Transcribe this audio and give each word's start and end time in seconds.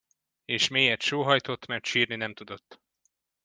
És 0.45 0.67
mélyet 0.67 1.01
sóhajtott, 1.01 1.65
mert 1.65 1.85
sírni 1.85 2.15
nem 2.15 2.33
tudott. 2.33 2.81